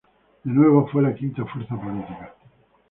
De 0.45 0.51
nuevo 0.51 0.87
fue 0.87 1.03
la 1.03 1.13
quinta 1.13 1.45
fuerza 1.45 1.79
política. 1.79 2.33